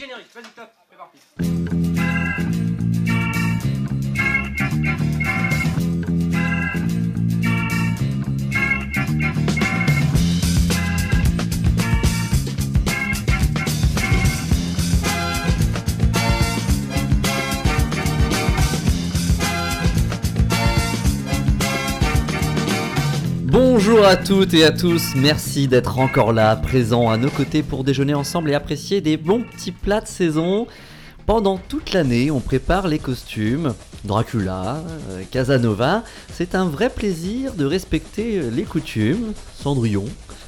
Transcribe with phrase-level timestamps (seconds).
[0.00, 1.69] générique, vas-y, top, c'est parti.
[24.00, 27.84] Bonjour à toutes et à tous, merci d'être encore là, présents à nos côtés pour
[27.84, 30.66] déjeuner ensemble et apprécier des bons petits plats de saison.
[31.26, 33.74] Pendant toute l'année, on prépare les costumes,
[34.06, 36.02] Dracula, euh, Casanova.
[36.32, 40.06] C'est un vrai plaisir de respecter euh, les coutumes, Cendrillon,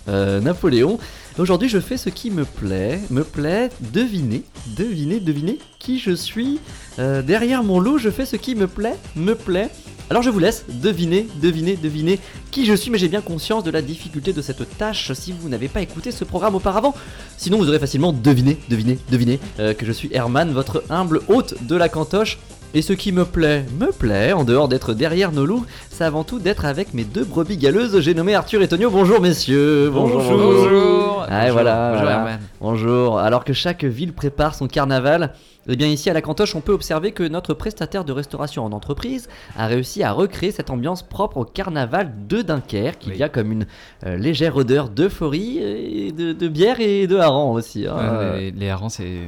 [0.09, 0.98] euh, Napoléon.
[1.39, 4.43] Aujourd'hui, je fais ce qui me plaît, me plaît deviner,
[4.77, 6.61] deviner, deviner qui je suis.
[6.99, 9.71] Euh, derrière mon lot, je fais ce qui me plaît, me plaît.
[10.11, 13.71] Alors je vous laisse deviner, deviner, deviner qui je suis, mais j'ai bien conscience de
[13.71, 16.95] la difficulté de cette tâche si vous n'avez pas écouté ce programme auparavant.
[17.39, 21.55] Sinon, vous aurez facilement deviné, deviné, deviné euh, que je suis Herman, votre humble hôte
[21.67, 22.39] de la cantoche.
[22.75, 26.24] Et ce qui me plaît, me plaît, en dehors d'être derrière nos loups, c'est avant
[26.24, 28.01] tout d'être avec mes deux brebis galeuses.
[28.01, 28.88] J'ai nommé Arthur et Tonio.
[28.88, 29.91] Bonjour messieurs.
[29.93, 31.27] Bonjour.
[31.29, 32.19] Ah, voilà, Bonjour voilà.
[32.19, 32.41] Herman.
[32.63, 33.19] Bonjour.
[33.19, 35.35] Alors que chaque ville prépare son carnaval,
[35.68, 38.73] eh bien ici à la Cantoche, on peut observer que notre prestataire de restauration en
[38.73, 43.07] entreprise a réussi à recréer cette ambiance propre au carnaval de Dunkerque.
[43.07, 43.18] Il Oui.
[43.18, 43.66] y a comme une
[44.07, 47.87] euh, légère odeur d'euphorie et de, de bière et de hareng aussi.
[47.87, 47.96] hein.
[47.96, 49.21] Ouais, les, les harengs, c'est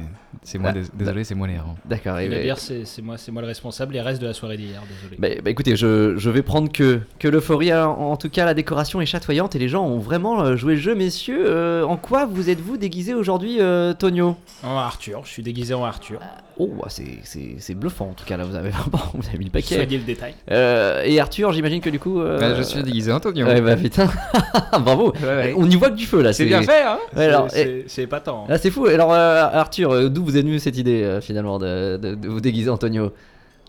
[0.43, 0.71] c'est moi.
[0.71, 1.77] Ah, dés- désolé, c'est moi les harengs.
[1.85, 2.19] D'accord.
[2.19, 3.93] Et la bière, c'est c'est moi, c'est moi le responsable.
[3.93, 5.15] Les restes de la soirée d'hier, désolé.
[5.17, 7.73] Bah, bah, écoutez, je, je vais prendre que, que l'euphorie.
[7.73, 10.75] En, en tout cas, la décoration est chatoyante et les gens ont vraiment euh, joué
[10.75, 11.45] le jeu, messieurs.
[11.47, 14.35] Euh, en quoi vous êtes-vous déguisé aujourd'hui, euh, Tonio?
[14.63, 16.19] En Arthur, je suis déguisé en Arthur.
[16.57, 18.37] Oh, bah, c'est- bluffant en tout cas.
[18.37, 19.75] Là, vous avez vraiment vous avez mis le paquet.
[19.75, 20.33] Soignez le détail.
[20.51, 22.21] Euh, et Arthur, j'imagine que du coup.
[22.21, 23.45] euh, Bah, je suis déguisé Antonio.
[23.45, 24.09] Ouais, bah putain,
[24.79, 25.11] bravo.
[25.21, 25.53] Ouais, ouais.
[25.57, 26.31] On y voit que du feu là.
[26.31, 28.45] C'est bien fait, hein alors, C'est- épatant.
[28.49, 28.85] Ah, c'est fou.
[28.85, 32.39] Alors, euh, Arthur, d'où vous est venue cette idée euh, finalement de, de- de vous
[32.39, 33.11] déguiser Antonio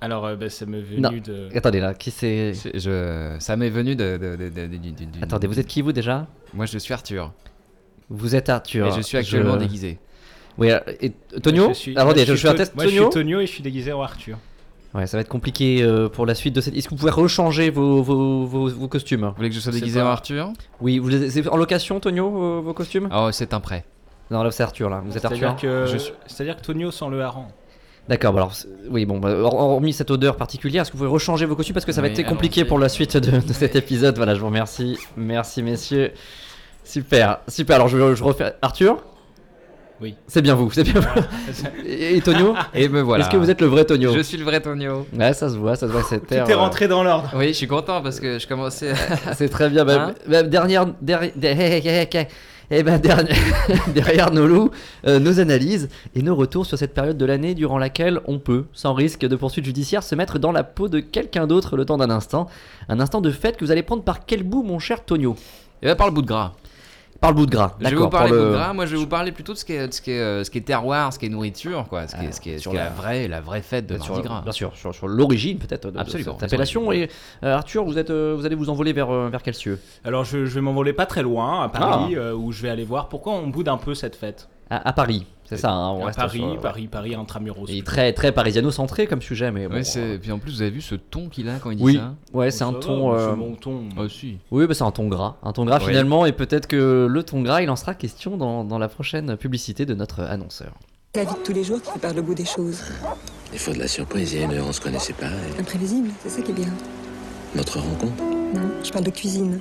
[0.00, 1.08] Alors, euh, bah, ça m'est Non.
[1.10, 1.48] venu de.
[1.56, 2.52] Attendez là, qui c'est?
[2.74, 4.16] Je- Ça m'est venu de.
[4.16, 6.26] de- de- de- de- du- du- Attendez, vous êtes qui vous déjà?
[6.54, 7.32] Moi, je suis Arthur.
[8.08, 8.86] Vous êtes Arthur.
[8.86, 9.98] Et je suis actuellement Je- déguisé.
[10.58, 11.10] Oui, euh, et
[11.42, 13.02] Tonio Je suis- je, fais un test Moi, je Tonio.
[13.04, 14.38] suis Tonio et je suis déguisé en Arthur.
[14.94, 16.74] Ouais, ça va être compliqué euh, pour la suite de cette.
[16.74, 19.26] Est-ce que vous pouvez rechanger vos, vos, vos, vos costumes?
[19.26, 20.52] Vous voulez que je sois déguisé pas- en Arthur?
[20.80, 23.08] Oui, vous les- c'est en location, Tonio, vos, vos costumes?
[23.14, 23.84] Oh, c'est un prêt.
[24.30, 25.02] Non, là c'est Arthur là.
[25.04, 27.48] Vous êtes Arthur C'est-à-dire que, Je suis- c'est-à-dire que Tonio sent le hareng.
[28.08, 31.02] D'accord, bon alors, c'est- oui, bon, bah, hor- hormis cette odeur particulière, est-ce que vous
[31.04, 31.74] pouvez rechanger vos costumes?
[31.74, 32.68] Parce que ça va Oui, être compliqué allons-y.
[32.68, 34.16] pour la suite de, de cet épisode.
[34.16, 34.96] Voilà, je vous remercie.
[35.16, 36.12] Merci, messieurs.
[36.84, 37.76] Super, super.
[37.76, 38.54] Alors, je, je refais.
[38.62, 39.02] Arthur?
[40.00, 40.14] Oui.
[40.26, 41.22] C'est bien vous, c'est bien vous.
[41.86, 43.24] Et, et Tonio Et me voilà.
[43.24, 45.06] Est-ce que vous êtes le vrai Tonio Je suis le vrai Tonio.
[45.18, 47.30] Ouais, ça se voit, ça se voit, c'est Tout est rentré dans l'ordre.
[47.34, 48.90] Oui, je suis content parce que je commençais.
[49.26, 49.84] à- C'est très bien.
[49.84, 51.30] Bah, Hein bah, dernière, derrière,
[52.70, 53.36] eh ben, dernière-
[53.94, 54.70] derrière nos loups,
[55.06, 58.64] euh, nos analyses et nos retours sur cette période de l'année durant laquelle on peut,
[58.72, 61.96] sans risque de poursuite judiciaire, se mettre dans la peau de quelqu'un d'autre le temps
[61.96, 62.48] d'un instant.
[62.88, 65.36] Un instant de fête que vous allez prendre par quel bout, mon cher Tonio?
[65.82, 66.52] Et bah, par le bout de gras.
[67.20, 67.74] Par le bout de gras.
[67.80, 68.72] Je vais vous parler par bout de gras.
[68.72, 70.44] Moi, je vais vous parler plutôt de ce qui est, de ce qui est, euh,
[70.44, 72.06] ce qui est terroir, ce qui est nourriture, quoi.
[72.06, 73.40] Ce qui est, Ah, ce qui est, ce sur qui est la- la vraie, la
[73.40, 74.40] vraie fête de Bien sûr, Mardi Gras.
[74.42, 76.92] bien sûr, sur, sur l'origine peut-être de- de, Absolument, cette appellation.
[76.92, 77.08] Et
[77.44, 80.44] euh, Arthur, vous êtes, euh, vous allez vous envoler vers, vers quel cieux Alors, je,
[80.46, 83.32] je vais m'envoler pas très loin, à Paris, euh, où je vais aller voir pourquoi
[83.34, 84.48] on boude un peu cette fête.
[84.70, 85.70] À, à Paris, c'est ça.
[85.70, 87.66] hein, on À reste Paris, sur- Paris, Paris, intramuros.
[87.68, 89.74] Et très, très parisiano-centré comme sujet, mais bon.
[89.76, 90.00] Ouais, c'est...
[90.00, 91.94] euh, Puis en plus, vous avez vu ce ton qu'il a quand il dit Oui,
[91.96, 93.14] ça ouais, c'est Ça un va, ton.
[93.14, 93.82] euh, C'est mon ton.
[93.96, 94.38] Ah, si.
[94.50, 95.36] Oui, bah, c'est un ton gras.
[95.42, 98.64] Un ton gras finalement, et peut-être que le ton gras, il en sera question dans,
[98.64, 100.72] dans la prochaine publicité de notre annonceur.
[101.14, 102.82] La vie de tous les jours qui prépare le goût des choses.
[103.52, 104.32] Il faut de la surprise.
[104.34, 105.26] Il y a une heure, on se connaissait pas.
[105.56, 106.68] et Imprévisible, c'est ça qui est bien.
[107.54, 108.22] notre rencontre,
[108.54, 109.60] Non, je parle de cuisine.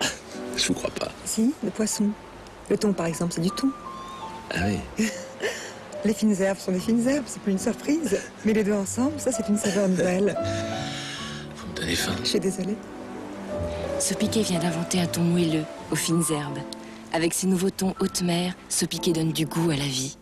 [0.56, 1.08] je vous crois pas.
[1.24, 2.08] Si, le poisson.
[2.68, 3.68] Le thon, par exemple, c'est du thon.
[4.50, 5.06] Ah oui.
[6.04, 8.18] Les fines herbes sont des fines herbes, c'est plus une surprise.
[8.44, 10.34] Mais les deux ensemble, ça, c'est une saveur nouvelle.
[11.56, 12.12] Vous me donnez faim.
[12.22, 12.76] Je suis désolée.
[13.98, 16.58] Sopiquet vient d'inventer un thon moelleux aux fines herbes.
[17.12, 20.16] Avec ses nouveaux tons haute mer, Sopiquet donne du goût à la vie.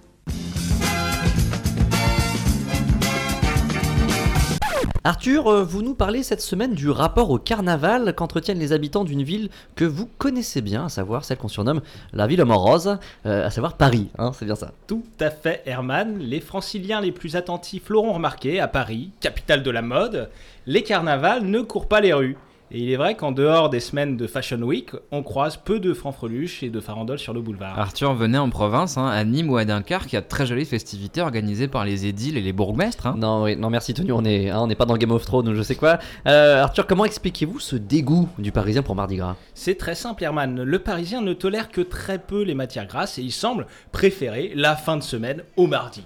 [5.05, 9.23] Arthur, euh, vous nous parlez cette semaine du rapport au carnaval qu'entretiennent les habitants d'une
[9.23, 13.51] ville que vous connaissez bien, à savoir celle qu'on surnomme la ville amoureuse, euh, à
[13.51, 14.73] savoir Paris, hein, c'est bien ça.
[14.89, 16.19] Tout à fait, Herman.
[16.19, 20.31] Les franciliens les plus attentifs l'auront remarqué, à Paris, capitale de la mode,
[20.67, 22.37] les carnavals ne courent pas les rues.
[22.71, 25.95] Et il est vrai qu'en dehors des semaines de Fashion Week, on croise peu de
[25.95, 27.79] fanfreluches et de farandoles sur le boulevard.
[27.79, 30.45] Arthur venait en province, hein, à Nîmes ou à Dunkerque, il y a de très
[30.45, 33.07] jolies festivités organisées par les édiles et les bourgmestres.
[33.07, 33.15] hein.
[33.17, 35.49] Non, oui, non, merci Tony, on est, hein, on n'est pas dans Game of Thrones
[35.49, 35.99] ou je sais quoi.
[36.27, 39.37] Euh, Arthur, comment expliquez-vous ce dégoût du Parisien pour Mardi Gras?
[39.55, 40.63] C'est très simple, Herman.
[40.63, 44.77] Le Parisien ne tolère que très peu les matières grasses et il semble préférer la
[44.77, 46.05] fin de semaine au mardi.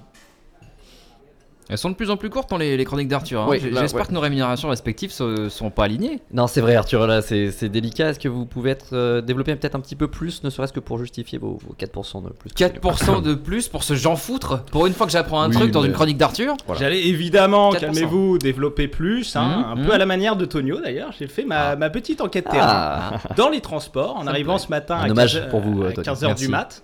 [1.72, 3.40] Elles sont de plus en plus courtes, hein, les, les chroniques d'Arthur.
[3.40, 3.46] hein.
[3.48, 4.06] Oui, là, J'espère ouais.
[4.08, 6.20] que nos rémunérations respectives ne sont pas alignées.
[6.32, 8.10] Non, c'est vrai Arthur, là c'est c'est délicat.
[8.10, 10.80] Est-ce que vous pouvez être euh, développer peut-être un petit peu plus, ne serait-ce que
[10.80, 14.86] pour justifier vos, vos 4% de plus 4% de plus pour ce Jean Foutre Pour
[14.86, 16.80] une fois que j'apprends un Oui, truc dans mais- une chronique d'Arthur Voilà.
[16.82, 17.80] J'allais évidemment, 4%.
[17.80, 19.86] calmez-vous, développer plus, hein, Mhm, un mhm.
[19.86, 21.12] peu à la manière de Tonio d'ailleurs.
[21.19, 24.96] J'ai fait ma, ma petite enquête terrain Ah, dans les transports en arrivant ce matin
[24.96, 26.06] Un à hommage 15, pour vous, à euh, Tony.
[26.06, 26.44] 15h Merci.
[26.44, 26.82] du mat.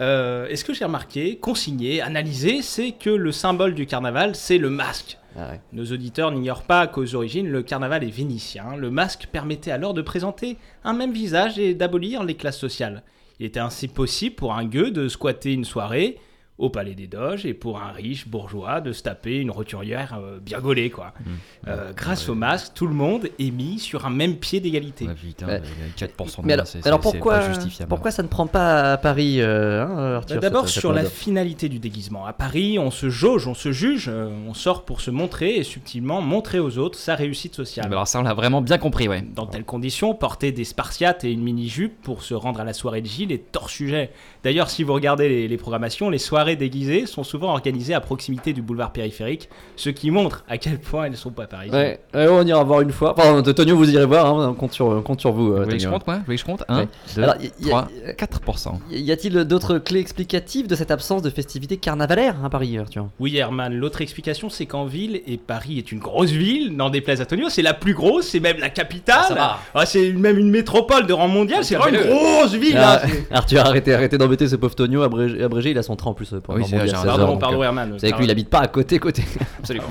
[0.00, 4.58] Euh, et ce que j'ai remarqué, consigné, analysé, c'est que le symbole du carnaval, c'est
[4.58, 5.18] le masque.
[5.36, 5.60] Ah ouais.
[5.72, 8.76] Nos auditeurs n'ignorent pas qu'aux origines, le carnaval est vénitien.
[8.76, 13.02] Le masque permettait alors de présenter un même visage et d'abolir les classes sociales.
[13.40, 16.18] Il était ainsi possible pour un gueux de squatter une soirée
[16.56, 20.38] au Palais des Doges et pour un riche bourgeois de se taper une roturière euh,
[20.40, 21.12] bien gaulée, quoi.
[21.18, 21.30] Mmh.
[21.66, 25.06] Euh, grâce au masque, tout le monde est mis sur un même pied d'égalité.
[25.08, 25.62] Ouais, putain, Ouais.
[25.64, 26.52] euh, 4% de Mais
[26.84, 27.40] alors, pourquoi,
[27.88, 31.68] pourquoi ça ne prend pas à Paris, euh, hein, Arthur Bah, D'abord sur la finalité
[31.68, 32.24] du déguisement.
[32.24, 35.64] À Paris, on se jauge, on se juge, euh, on sort pour se montrer et
[35.64, 37.86] subtilement montrer aux autres sa réussite sociale.
[37.86, 39.22] Ah, bah alors ça, on l'a vraiment bien compris, ouais.
[39.22, 43.00] Dans telles conditions, porter des spartiates et une mini-jupe pour se rendre à la soirée
[43.00, 44.10] de Gilles est hors sujet.
[44.44, 48.52] D'ailleurs, si vous regardez les, les programmations, les soirées déguisées sont souvent organisées à proximité
[48.52, 51.80] du boulevard périphérique, ce qui montre à quel point elles sont pas parisiennes.
[51.80, 53.14] Ouais, ouais, on ira voir une fois.
[53.16, 55.46] Enfin, de Tonio, vous irez voir, hein, on compte sur, on compte sur vous.
[55.46, 56.88] Vous euh, je compte, moi que je compte 1, Ouais.
[57.16, 57.88] 2, Alors, y- y a- 3,
[58.18, 58.78] 4%.
[58.90, 63.08] Y a-t-il d'autres clés explicatives de cette absence de festivités carnavalaires à Paris, Arthur?
[63.18, 67.20] Oui, Herman, l'autre explication, c'est qu'en ville, et Paris est une grosse ville, n'en déplaise
[67.20, 69.16] à Tonio, c'est la plus grosse, c'est même la capitale.
[69.24, 69.58] Ah, ça va.
[69.74, 72.76] Ah, c'est même une métropole de rang mondial, c'est vraiment une grosse ville.
[72.78, 75.02] Ah, hein, c'est- Arthur, arrêtez, arrêtez d'embêter ce pauvre Tonio.
[75.02, 76.86] Abrégé, abrégé, il a son train en plus euh, pour Oui, Normandie c'est vrai, à
[76.86, 77.92] j'ai un 16 heures, Pardon, donc, pardon, euh, Herman.
[77.92, 79.24] Vous savez qu'il habite pas à côté, côté.
[79.58, 79.88] Absolument.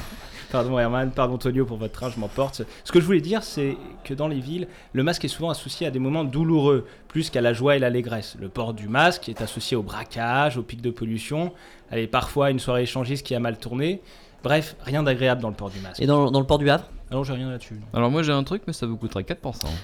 [0.51, 2.61] Pardon Herman, pardon Tonio pour votre train, je m'emporte.
[2.83, 5.87] Ce que je voulais dire, c'est que dans les villes, le masque est souvent associé
[5.87, 8.37] à des moments douloureux, plus qu'à la joie et l'allégresse.
[8.39, 11.51] Le port du masque est associé au braquage, au pic de pollution,
[11.89, 14.01] allez, parfois à une soirée échangiste qui a mal tourné.
[14.43, 15.99] Bref, rien d'agréable dans le port du masque.
[16.01, 16.83] Et dans, dans le port du Havre?
[17.09, 17.79] Ah non, j'ai rien là-dessus.
[17.93, 19.35] Alors moi j'ai un truc, mais ça vous coûterait 4%.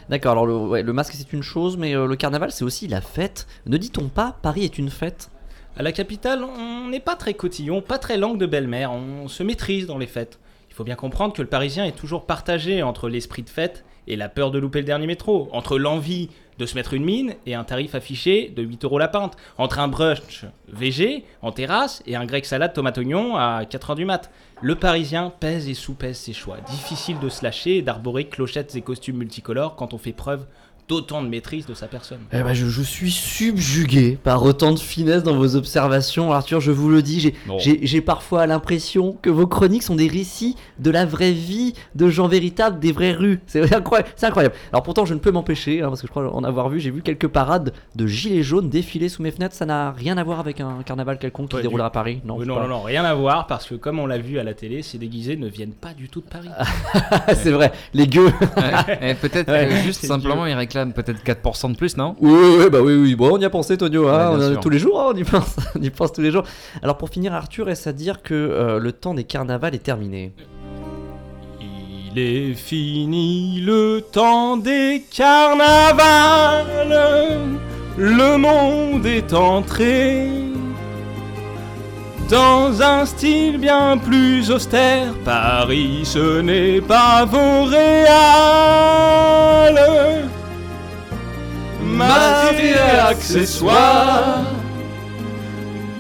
[0.10, 2.88] D'accord, alors le, ouais, le masque c'est une chose, mais euh, le carnaval c'est aussi
[2.88, 3.48] la fête.
[3.66, 5.30] Ne dit-on pas Paris est une fête?
[5.80, 9.44] À la capitale, on n'est pas très cotillon, pas très langue de belle-mère, on se
[9.44, 10.38] maîtrise dans les fêtes.
[10.70, 14.18] Il faut bien comprendre que le Parisien est toujours partagé entre l'esprit de fête et
[14.18, 17.56] la peur de louper le dernier métro, entre l'envie de se mettre une mine et
[17.56, 22.18] un tarif affiché de 8 euros la pinte, entre un brunch VG en terrasse et
[22.18, 24.30] un grec salade tomate oignon à 4h du mat.
[24.62, 26.58] Le Parisien pèse et sous-pèse ses choix.
[26.70, 30.46] Difficile de se lâcher et d'arborer clochettes et costumes multicolores quand on fait preuve
[30.90, 32.18] d'autant de maîtrise de sa personne.
[32.34, 36.72] Eh ben, je, je suis subjugué par autant de finesse dans vos observations, Arthur, je
[36.72, 37.34] vous le dis.
[37.60, 42.28] J'ai, parfois l'impression que vos chroniques sont des récits de la vraie vie, de gens
[42.28, 43.40] véritables, des vraies rues.
[43.46, 44.54] C'est incroyable.
[44.72, 46.90] Alors pourtant, je ne peux m'empêcher, hein, parce que je crois en avoir vu, j'ai
[46.92, 49.56] vu quelques parades de gilets jaunes défiler sous mes fenêtres.
[49.56, 52.22] Ça n'a rien à voir avec un carnaval quelconque qui se déroulera du- à Paris.
[52.26, 54.44] Non, Oui, non, non, non, rien à voir parce que comme on l'a vu à
[54.44, 56.50] la télé, ces déguisés ne viennent pas du tout de Paris.
[57.36, 58.32] c'est vrai, les gueux.
[59.22, 59.68] Peut-être Ouais.
[59.72, 62.16] euh, juste simplement ils réclament peut-être 4% de plus, non?
[62.20, 63.16] Oui, oui, oui, bah oui, oui.
[63.16, 64.08] Bon, on y a pensé, Tonio.
[64.08, 64.60] Hein, Ouais, bien on a- sûr.
[64.62, 65.56] tous les jours, hein, on y pense.
[65.78, 66.44] on y pense tous les jours.
[66.82, 70.34] Alors, pour finir, Arthur, est-ce à dire que euh, le temps des carnavals est terminé?
[72.12, 76.98] Il est fini le temps des carnavals,
[77.98, 80.28] le monde est entré
[82.32, 85.14] dans un style bien plus austère.
[85.24, 88.08] Paris, ce n'est pas Vauréal.
[89.76, 90.39] Masque
[92.02, 94.44] et accessoires,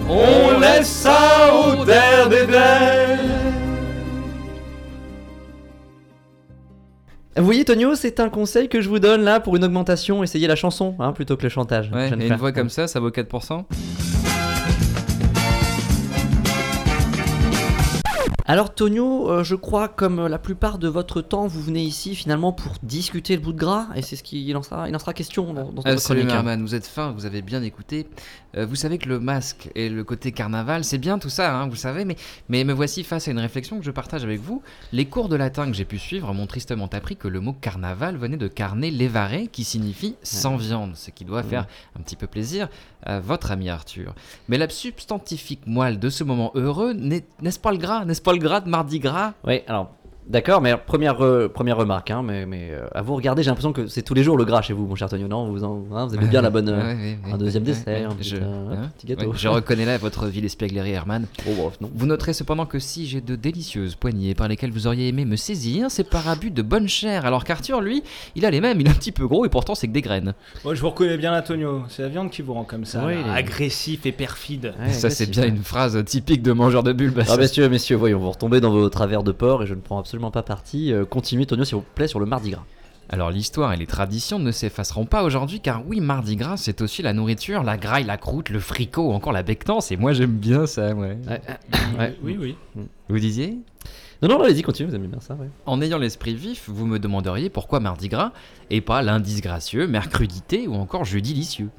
[0.07, 3.19] on laisse ça au der des der.
[7.37, 10.23] Vous voyez, Tonio, c'est un conseil que je vous donne là pour une augmentation.
[10.23, 11.89] Essayez la chanson hein, plutôt que le chantage.
[11.93, 13.63] Ouais, et une voix comme ça, ça vaut 4%
[18.51, 22.51] Alors, Tonio, euh, je crois, comme la plupart de votre temps, vous venez ici finalement
[22.51, 23.89] pour discuter le bout de gras.
[23.95, 26.21] Et c'est ce qu'il en sera, il en sera question dans, dans Ah, votre salut
[26.21, 26.33] chronique.
[26.33, 28.07] Merman, vous êtes fin, vous avez bien écouté.
[28.57, 31.67] Euh, vous savez que le masque et le côté carnaval, c'est bien tout ça, hein,
[31.69, 32.15] vous savez, mais,
[32.49, 34.63] mais me voici face à une réflexion que je partage avec vous.
[34.93, 38.17] Les cours de latin que j'ai pu suivre m'ont tristement appris que le mot carnaval
[38.17, 42.25] venait de carne levare, qui signifie sans viande, ce qui doit faire un petit peu
[42.25, 42.67] plaisir
[43.03, 44.15] à votre ami Arthur.
[44.47, 48.33] Mais la substantifique moelle de ce moment heureux, n'est- n'est-ce pas le gras N'est-ce pas
[48.33, 49.33] le mardi gras.
[49.45, 49.91] Oui, alors
[50.29, 53.73] D'accord, mais première, euh, première remarque, hein, mais, mais euh, à vous regarder, j'ai l'impression
[53.73, 55.49] que c'est tous les jours le gras chez vous, mon cher Tonio, non?
[55.51, 57.33] Vous, en- hein, vous aimez bien la bonne, euh, Ouais, ouais, ouais.
[57.33, 59.31] un deuxième Ouais, dessert, ouais, un petit, je, hein, petit gâteau.
[59.31, 61.25] ouais, je reconnais là votre ville espièglerie Herman.
[61.49, 61.89] Oh, non.
[61.95, 65.35] Vous noterez cependant que si j'ai de délicieuses poignées par lesquelles vous auriez aimé me
[65.35, 67.25] saisir, c'est par abus de bonne chair.
[67.25, 68.03] Alors qu'Arthur, lui,
[68.35, 70.01] il a les mêmes, il est un petit peu gros et pourtant c'est que des
[70.03, 70.35] graines.
[70.63, 71.81] Moi, je vous reconnais bien, Antonio.
[71.89, 73.03] C'est la viande qui vous rend comme ça.
[73.03, 74.73] Oui, là, il est- Agressif et perfide.
[74.79, 75.49] Ouais, Ça, c'est bien ouais.
[75.49, 77.09] une phrase typique de mangeur de bulles.
[77.15, 79.81] bah, Ah messieurs, messieurs, voyons, vous retombez dans vos travers de porc et je ne
[79.81, 80.91] prends absolument pas parti.
[80.91, 82.65] Euh, continuez Tonio s'il vous plaît sur le mardi gras.
[83.11, 87.01] Alors l'histoire et les traditions ne s'effaceront pas aujourd'hui car oui, Mardi Gras c'est aussi
[87.01, 90.37] la nourriture, la graille, la croûte, le fricot ou encore la bectance et moi j'aime
[90.37, 91.17] bien ça, ouais.
[91.27, 91.41] Ouais.
[91.97, 92.17] Ouais.
[92.21, 92.55] Oui, oui.
[93.07, 93.57] Vous disiez?
[94.21, 95.49] Non, non, non, allez-y, continuez, vous aimez bien ça, ouais.
[95.65, 98.31] En ayant l'esprit vif, vous me demanderiez pourquoi Mardi Gras
[98.69, 101.69] et pas lundi disgracieux, mercredité ou encore jeudi licieux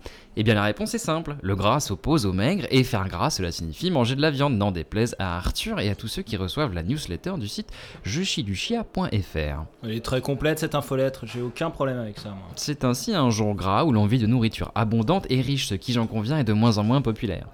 [0.41, 3.53] Eh bien la réponse est simple, le gras s'oppose au maigre et faire gras cela
[3.53, 6.73] signifie manger de la viande, n'en déplaise à Arthur et à tous ceux qui reçoivent
[6.73, 7.69] la newsletter du site
[8.05, 9.65] jechiduchia.fr.
[9.83, 11.27] Elle est très complète cette infolettre.
[11.27, 12.49] J'ai aucun problème avec ça, moi.
[12.57, 16.07] C'est ainsi un jour gras où l'envie de nourriture abondante et riche, ce qui j'en
[16.07, 17.47] conviens est de moins en moins populaire.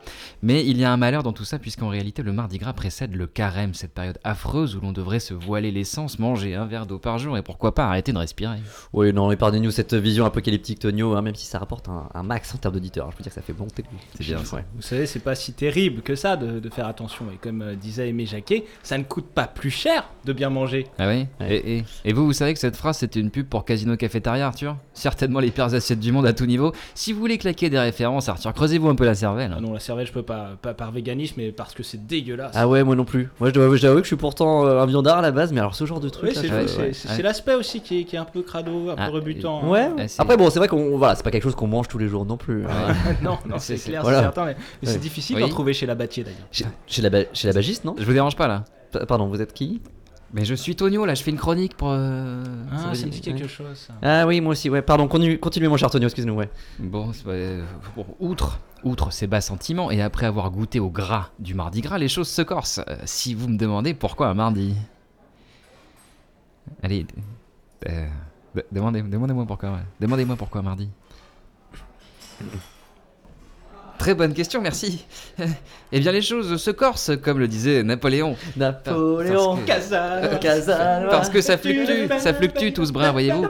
[0.43, 3.17] Mais il y a un malheur dans tout ça puisqu'en réalité le mardi gras précède
[3.17, 7.01] le carême, cette période affreuse où l'on devrait se voiler l'essence, manger un verre d'eau
[7.01, 8.59] par jour et pourquoi pas arrêter de respirer.
[8.93, 12.55] Oui, non, épargnez-nous cette vision apocalyptique, Tonio, hein, même si ça rapporte un, un max
[12.55, 13.11] en termes d'auditeurs.
[13.13, 14.39] Je peux dire que ça fait monter le C'est bien.
[14.53, 14.65] Ouais.
[14.75, 17.25] Vous savez, c'est pas si terrible que ça de, de faire attention.
[17.33, 20.87] Et comme euh, disait Aimé Jacquet, ça ne coûte pas plus cher de bien manger.
[20.99, 21.57] Ah oui Ouais.
[21.57, 24.47] et, et- et vous, vous savez que cette phrase c'était une pub pour Casino Cafétéria,
[24.47, 24.77] Arthur?
[24.95, 26.73] Certainement les pires assiettes du monde à tout niveau.
[26.95, 29.55] Si vous voulez claquer des références, Arthur, creusez-vous un peu la cervelle.
[29.57, 30.51] Ah non, la cervelle, je peux pas.
[30.63, 32.53] Pas par véganisme, mais parce que c'est dégueulasse.
[32.55, 33.29] Ah ouais, moi non plus.
[33.41, 35.53] Moi, je dois avouer- j'avoue que je suis pourtant euh, un viandard à la base,
[35.53, 36.31] mais alors ce genre de truc.
[36.31, 36.93] Oui, c'est ouais, c'est- ouais.
[36.93, 37.15] c'est- Ouais.
[37.17, 39.63] c'est l'aspect aussi qui est, qui est un peu crado, un Ah, peu rebutant.
[39.65, 39.69] hein.
[39.69, 39.89] Ouais.
[39.99, 42.09] Ah, Après, bon, c'est vrai qu'on voilà, c'est pas quelque chose qu'on mange tous les
[42.09, 42.56] jours non plus.
[42.69, 42.95] Hein.
[43.23, 44.19] non, non, C'est- clair, voilà.
[44.19, 44.95] c'est certain, mais, mais Ouais.
[44.95, 45.43] c'est difficile Oui.
[45.43, 46.47] d'en trouver chez la Batier d'ailleurs.
[46.51, 47.95] Chez, chez la, ba- chez la bagiste, non?
[47.99, 49.83] Je vous dérange pas là Pa- Pardon, vous êtes qui?
[50.35, 51.89] Mais je suis Tonio, là, je fais une chronique pour.
[51.93, 53.49] euh, Ah, ça me dit quelque ouais.
[53.49, 53.77] chose.
[53.79, 53.95] Ça.
[54.03, 54.83] Ah oui, moi aussi, ouais.
[54.83, 56.51] Pardon, continue, continuez mon cher Tonio, excusez-nous, ouais.
[56.81, 60.91] Bon, c'est pas- euh, bon, outre, outre ces bas sentiments, et après avoir goûté au
[60.91, 62.81] gras du mardi gras, les choses se corsent.
[62.89, 64.75] Euh, si vous me demandez pourquoi un mardi
[66.83, 67.07] Allez,
[67.89, 68.07] euh,
[68.55, 69.71] de- demandez, demandez-moi pourquoi.
[69.71, 69.79] ouais.
[70.01, 70.89] Demandez-moi pourquoi un mardi.
[73.99, 75.05] Très bonne question, merci.
[75.93, 78.37] eh bien, les choses se corsent, comme le disait Napoléon.
[78.57, 81.09] Napoléon Casanova.
[81.11, 83.47] Parce que ça fluctue, ça fluctue tout ce brin, voyez-vous.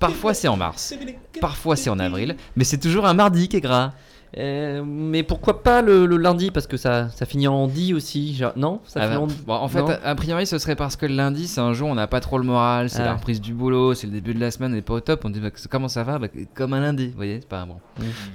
[0.00, 0.94] Parfois c'est en mars,
[1.40, 3.92] parfois c'est en avril, mais c'est toujours un mardi qui est gras.
[4.36, 8.34] Euh, mais pourquoi pas le, le lundi Parce que ça, ça finit en dit aussi.
[8.34, 8.80] genre- non?
[8.84, 9.46] Ça Ah finit bah, en...
[9.46, 11.88] bon, en fait, non a priori, ce serait parce que le lundi, c'est un jour
[11.88, 13.06] où on n'a pas trop le moral, c'est Ah.
[13.06, 15.24] la reprise du boulot, c'est le début de la semaine, on n'est pas au top.
[15.24, 16.18] On dit bah, comment ça va?
[16.18, 17.76] Bah, Comme un lundi, vous voyez, c'est pas bon.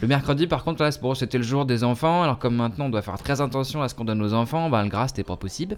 [0.02, 2.90] Le mercredi, par contre, là, bon, c'était le jour des enfants, alors comme maintenant on
[2.90, 5.36] doit faire très attention à ce qu'on donne aux enfants, bah, le gras, c'était pas
[5.38, 5.78] possible.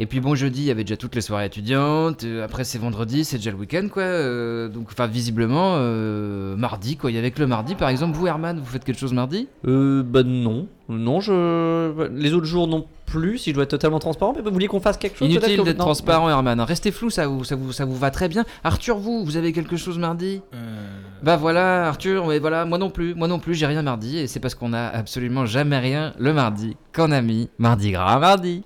[0.00, 2.24] Et puis bon, jeudi, il y avait déjà toutes les soirées étudiantes.
[2.24, 4.02] euh, après, c'est vendredi, c'est déjà le week-end, quoi.
[4.02, 7.12] euh, donc, enfin, visiblement, euh, mardi, quoi.
[7.12, 8.16] Il y avait que le mardi, par exemple.
[8.16, 9.46] Vous, Herman, vous faites quelque chose mardi?
[9.68, 10.66] Euh, bah non.
[10.88, 12.08] Non, je.
[12.10, 14.32] Les autres jours non plus, si je dois être totalement transparent.
[14.36, 15.84] Mais vous vouliez qu'on fasse quelque chose Inutile d'être non.
[15.84, 16.60] transparent, Herman.
[16.60, 18.44] Restez flou, ça vous, ça, vous, ça vous va très bien.
[18.64, 20.42] Arthur, vous, vous avez quelque chose mardi?
[20.54, 20.86] Euh,
[21.22, 24.26] Bah voilà, Arthur, mais voilà, moi non plus, moi non plus, j'ai rien mardi, et
[24.26, 28.64] c'est parce qu'on a absolument jamais rien le mardi qu'on a mis mardi gras mardi.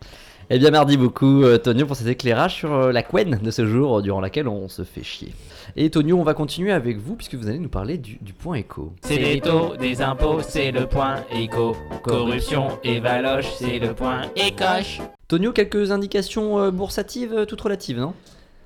[0.51, 3.67] Eh bien, merci beaucoup, euh, Tonio, pour cet éclairage sur euh, la couenne de ce
[3.67, 5.35] jour euh, durant laquelle on se fait chier.
[5.77, 8.55] Et Tonio, on va continuer avec vous puisque vous allez nous parler du, du point
[8.55, 8.95] écho.
[9.03, 11.77] C'est les taux des impôts, c'est le point éco.
[12.03, 15.03] Corruption et valoche, c'est le point écoche.
[15.29, 18.15] Tonio, quelques indications boursatives toutes relatives, non?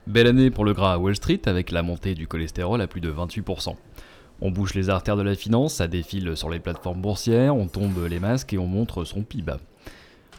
[0.07, 3.01] Belle année pour le gras à Wall Street avec la montée du cholestérol à plus
[3.01, 3.75] de 28%.
[4.41, 8.07] On bouche les artères de la finance, ça défile sur les plateformes boursières, on tombe
[8.09, 9.55] les masques et on montre son PIB.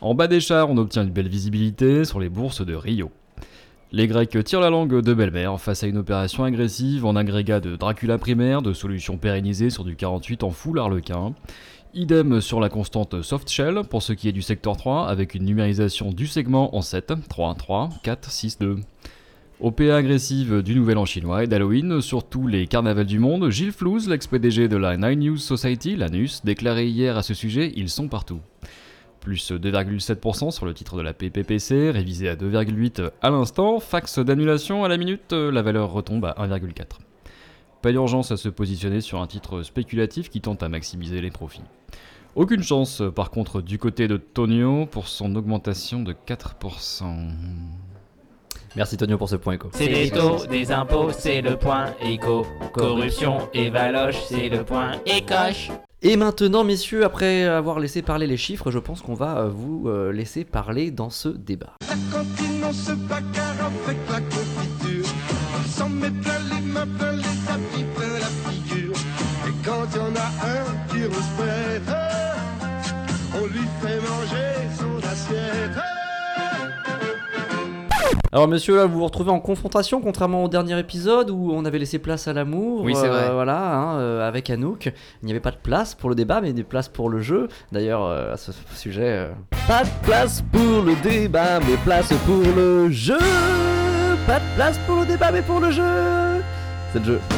[0.04, 3.10] En bas des chars, on obtient une belle visibilité sur les bourses de Rio.
[3.94, 7.78] Les Grecs tirent la langue de belle-mère face à une opération agressive en agrégat de
[7.78, 11.34] Dracula primaire, de solutions pérennisées sur du 48 en full harlequin.
[11.94, 15.46] Idem sur la constante soft shell pour ce qui est du secteur 3 avec une
[15.46, 18.80] numérisation du segment en 7, 3, 3, 4, 6, 2.
[19.62, 23.72] OPA agressive du Nouvel An chinois et d'Halloween sur tous les carnavals du monde, Gilles
[23.72, 28.10] Flouze, l'ex-PDG de la Nine News Society, l'ANUS, déclaré hier à ce sujet Ils sont
[28.10, 28.42] partout.
[29.24, 34.84] Plus 2,7% sur le titre de la PPPC, révisé à 2,8 à l'instant, fax d'annulation
[34.84, 36.84] à la minute, la valeur retombe à 1,4.
[37.82, 41.64] Pas d'urgence à se positionner sur un titre spéculatif qui tente à maximiser les profits.
[42.36, 47.06] Aucune chance par contre du côté de Tonio pour son augmentation de 4%.
[48.76, 49.70] Merci Tonio pour ce point écho.
[49.72, 52.46] C'est les taux des impôts, c'est le point éco.
[52.74, 55.70] Corruption et valoche, c'est le point écoche.
[56.06, 59.88] Et maintenant, messieurs, après avoir laissé parler les chiffres, je pense qu'on va euh, vous
[59.88, 61.78] euh, laisser parler dans ce débat.
[61.88, 65.10] la cantine, on se bagarre avec la confiture.
[65.58, 68.98] On s'en met plein les mains, plein les tapis, plein la figure.
[69.48, 71.96] Et quand y en a un qui rouspète,
[73.42, 75.93] on lui fait manger son assiette.
[78.34, 81.78] Alors monsieur, là vous vous retrouvez en confrontation contrairement au dernier épisode où on avait
[81.78, 82.82] laissé place à l'amour.
[82.84, 83.30] Oui, c'est vrai.
[83.32, 84.92] Voilà, hein, euh, avec Anouk.
[85.22, 87.48] Il n'y avait pas de place pour le débat mais des places pour le jeu.
[87.72, 89.28] D'ailleurs euh, à ce sujet, euh,
[89.68, 93.20] pas de place pour le débat mais place pour le jeu.
[94.26, 95.84] Pas de place pour le débat mais pour le jeu.
[96.92, 97.20] C'est le jeu.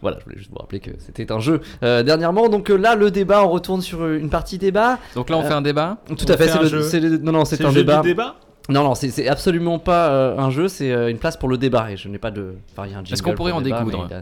[0.00, 0.16] Voilà.
[0.20, 2.48] Je voulais juste vous rappeler que c'était un jeu euh, dernièrement.
[2.48, 4.96] Donc euh, là, le débat, on retourne sur euh, une partie débat.
[5.16, 5.96] Donc là, on Euh, fait un débat.
[6.06, 6.48] Tout On à fait,
[6.88, 8.00] c'est le, le- non non, c'est un le jeu débat.
[8.00, 8.36] du débat
[8.68, 11.90] Non, non, c'est- absolument pas euh, un jeu, c'est euh, une place pour le débat.
[11.90, 12.54] Et je n'ai pas de.
[12.76, 14.16] Enfin, Est-ce qu'on pourrait pour en débat, découdre mais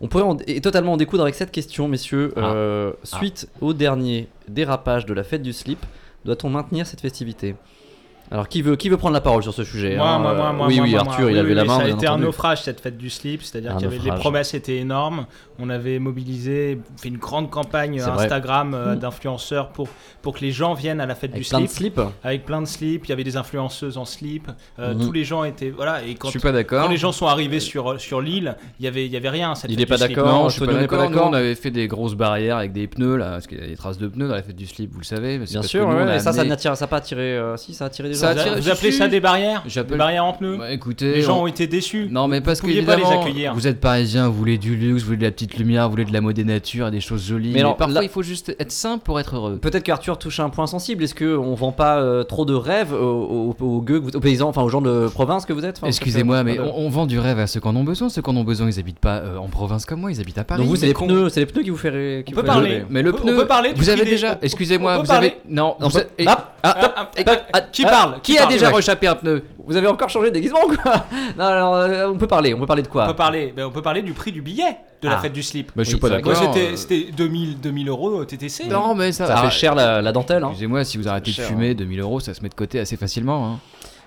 [0.00, 2.32] On pourrait en- et totalement en découdre avec cette question, messieurs.
[2.36, 2.52] Ah.
[2.54, 5.84] Euh, suite au dernier dérapage de la fête du slip,
[6.24, 7.54] doit-on maintenir cette festivité?
[8.32, 10.36] Alors, qui veut, qui veut prendre la parole sur ce sujet Moi, hein moi, Euh,
[10.36, 11.30] moi, moi, Oui, moi, oui, moi, Arthur, moi.
[11.30, 11.76] il Oui, avait oui, la oui, main.
[11.78, 12.24] Ça a bien été un entendu.
[12.26, 14.20] naufrage cette fête du slip, c'est-à-dire Un qu'il y avait les naufrage.
[14.20, 15.26] promesses étaient énormes.
[15.58, 18.24] On avait mobilisé, fait une grande campagne C'est vrai.
[18.24, 19.88] Instagram euh, d'influenceurs pour,
[20.22, 22.00] pour que les gens viennent à la fête Avec du plein de slip.
[22.22, 24.48] Avec plein de slips, il y avait des influenceuses en slip.
[24.78, 25.06] euh, Mhm.
[25.06, 26.84] Tous les gens étaient voilà et quand, Je suis pas d'accord.
[26.84, 29.50] quand les gens sont arrivés sur sur l'île, il y avait il y avait rien.
[29.52, 30.16] à Cette Il fête est pas du slip.
[30.16, 30.32] d'accord.
[30.32, 31.10] Non, je suis pas Antonio n'est pas d'accord.
[31.10, 33.64] Nous, d'accord on avait fait des grosses barrières avec des pneus là, parce qu'il y
[33.64, 35.38] a des traces de pneus dans la fête du slip, vous le savez.
[35.38, 36.98] mais c'est Bien parce sûr, ouais, a et ça, ça amené- n'attire, ça a pas
[36.98, 37.36] attiré.
[37.36, 38.19] euh, si, ça a attiré des gens.
[38.24, 41.22] A Vous, attiré- vous appelez ça des barrières Des barrières en pneus Bah, écoutez, Les
[41.22, 42.08] gens on- ont été déçus.
[42.10, 43.54] Non, mais parce Vous que pas les accueillir.
[43.54, 46.04] vous êtes parisien, vous voulez du luxe, vous voulez de la petite lumière, vous voulez
[46.04, 47.48] de la mode des natures et des choses jolies.
[47.48, 49.56] Mais Mais, alors, parfois, là- il faut juste être simple pour être heureux.
[49.58, 51.04] Peut-être qu'Arthur touche un point sensible.
[51.04, 54.62] Est-ce qu'on vend pas euh, trop de rêves aux, aux, aux gueux aux paysans, enfin
[54.62, 57.18] aux gens de province que vous êtes Enfin, Excusez-moi, mais que- on, on vend du
[57.18, 58.08] rêve à ceux qui en ont besoin.
[58.08, 60.38] Ceux qui en ont besoin, ils habitent pas euh, en province comme moi, ils habitent
[60.38, 60.60] à Paris.
[60.60, 62.84] Donc vous, c'est les pneus, c'est les pneus qui vous fait On vous peut parler.
[62.90, 64.38] Mais le On peut- pneu, on peut parler du vous avez déjà.
[64.42, 65.36] Excusez-moi, vous avez.
[65.48, 65.76] Non,
[66.18, 67.24] et- Ah, ah, Ah, et-
[67.72, 68.72] qui ah, parle Qui Qui a parle, déjà ouais.
[68.74, 71.06] rechappé un pneu Vous avez encore changé de déguisement ou quoi
[71.38, 72.54] Non, alors euh, on peut parler.
[72.54, 74.42] On peut parler de quoi On peut parler, ben, on peut parler du prix du
[74.42, 75.20] billet de la Ah.
[75.20, 75.72] fête du slip.
[75.74, 76.54] Bah, je suis Oui, pas c'est vrai Moi, d'accord.
[76.54, 78.66] c'était euh, c'était 2000, 2000 euros au TTC.
[78.68, 79.26] Non, mais ça.
[79.26, 80.42] Ça ah, fait cher la, la dentelle.
[80.44, 80.48] Hein.
[80.50, 82.96] Excusez-moi, si vous arrêtez de Cher, fumer, 2000 euros, ça se met de côté assez
[82.96, 83.46] facilement.
[83.54, 83.58] hein.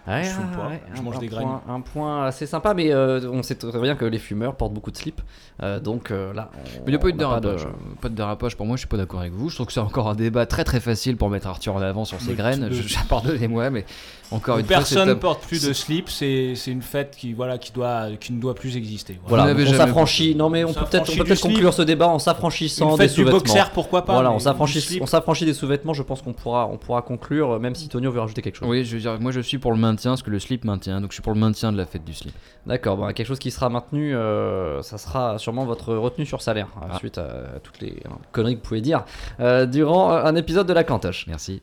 [0.05, 1.75] Ouais, Je fume pas, ouais, je un- mange un des point- graines.
[1.75, 4.91] Un point assez sympa, mais euh, on sait très bien que les fumeurs portent beaucoup
[4.91, 5.21] de slip.
[5.61, 7.67] euh, donc euh, là, on- Mais il n'y a pas eu de dérapage.
[8.01, 9.49] Pas de dérapage pour moi, je suis pas d'accord avec vous.
[9.49, 12.03] Je trouve que c'est encore un débat très très facile pour mettre Arthur en avant
[12.05, 12.67] sur ses Mais graines.
[12.71, 13.85] Je, je- Pardonnez-moi, mais
[14.31, 17.31] encore une fois, Personne c'est un- porte plus de slip, c'est c'est une fête qui,
[17.33, 19.19] voilà, qui, doit, qui ne doit plus exister.
[19.27, 20.35] Voilà, donc on s'affranchit.
[20.35, 23.37] Non, mais on On peut peut-être peut conclure ce débat en s'affranchissant des sous-vêtements.
[23.39, 25.93] boxer, pourquoi pas Voilà, on s'affranchit, slip- on s'affranchit des sous-vêtements.
[25.93, 28.67] Je pense qu'on pourra, on pourra conclure, même si Tonio veut rajouter quelque chose.
[28.67, 31.01] Oui, je veux dire, moi je suis pour le maintien, ce que le slip maintient.
[31.01, 32.33] Donc je suis pour le maintien de la fête du slip.
[32.65, 36.67] D'accord, bon, quelque chose qui sera maintenu, euh, ça sera sûrement votre retenue sur salaire,
[36.81, 36.97] euh, Ah.
[36.97, 38.01] suite à toutes les
[38.31, 39.03] conneries que vous pouvez dire
[39.39, 41.25] euh, durant un épisode de la Cantoche.
[41.27, 41.61] Merci.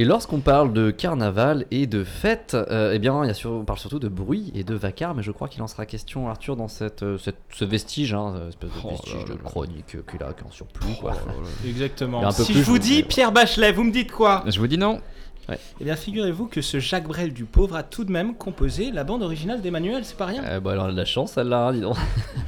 [0.00, 3.50] Et lorsqu'on parle de carnaval et de fête, euh, eh bien, il y a sur-
[3.50, 6.28] on parle surtout de bruit et de vacarme, mais je crois qu'il en sera question,
[6.28, 9.38] Arthur, dans cette, euh, cette- ce vestige, hein, espèce de Oh vestige là de là.
[9.44, 11.12] chronique euh, qu'il a, qui en surplus, quoi.
[11.64, 12.30] A Exactement.
[12.30, 14.44] Si plus, je vous dis Pierre Bachelet, vous me dites quoi?
[14.46, 15.00] Je vous dis non.
[15.80, 19.02] Eh bien, figurez-vous que ce Jacques Brel du pauvre a tout de même composé la
[19.02, 20.44] bande originale d'Emmanuel, c'est pas rien.
[20.44, 21.96] Euh, bah, alors, elle a de la chance, celle-là, hein, dis donc.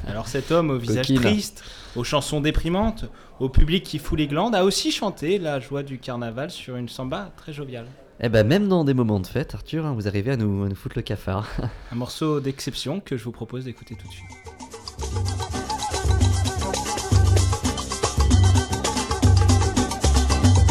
[0.06, 1.20] Alors cet homme au visage Coquine.
[1.22, 1.64] triste,
[1.96, 3.06] aux chansons déprimantes,
[3.40, 6.88] au public qui fout les glandes, a aussi chanté la joie du carnaval sur une
[6.88, 7.86] samba très joviale.
[8.22, 10.68] Eh ben, même dans des moments de fête, Arthur, hein, vous arrivez à nous, à
[10.68, 11.48] nous foutre le cafard.
[11.90, 14.26] Un morceau d'exception que je vous propose d'écouter tout de suite.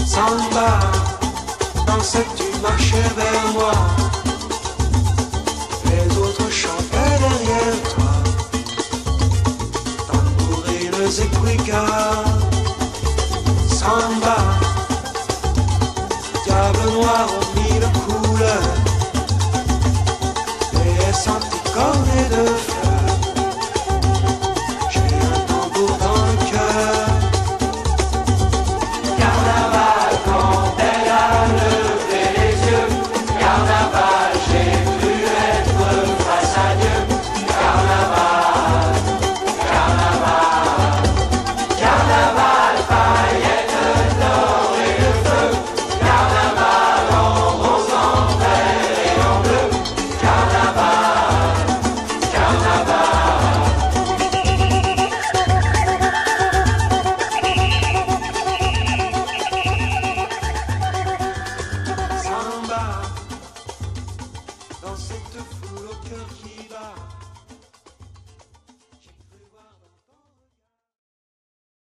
[0.06, 0.80] Samba,
[1.88, 3.72] dansais-tu marchais vers moi
[5.86, 8.12] Les autres chantaient derrière toi
[10.12, 12.49] Tambourines et cuicas
[13.80, 14.36] Samba,
[16.44, 18.76] diable noir aux mille couleurs
[20.76, 21.58] Et senti
[22.30, 22.69] de fleurs